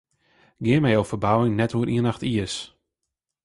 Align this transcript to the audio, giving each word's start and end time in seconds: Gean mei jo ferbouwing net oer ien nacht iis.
Gean 0.63 0.81
mei 0.81 0.95
jo 0.95 1.03
ferbouwing 1.09 1.53
net 1.57 1.73
oer 1.77 1.89
ien 1.95 2.05
nacht 2.07 2.23
iis. 2.31 2.53